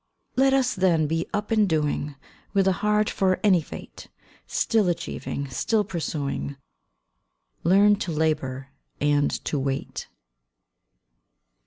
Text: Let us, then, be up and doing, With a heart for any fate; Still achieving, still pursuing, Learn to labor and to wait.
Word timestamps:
Let 0.35 0.51
us, 0.51 0.73
then, 0.73 1.05
be 1.05 1.27
up 1.31 1.51
and 1.51 1.69
doing, 1.69 2.15
With 2.53 2.67
a 2.67 2.71
heart 2.81 3.07
for 3.07 3.39
any 3.43 3.61
fate; 3.61 4.07
Still 4.47 4.87
achieving, 4.89 5.47
still 5.51 5.83
pursuing, 5.83 6.55
Learn 7.63 7.95
to 7.97 8.11
labor 8.11 8.69
and 8.99 9.29
to 9.45 9.59
wait. 9.59 10.07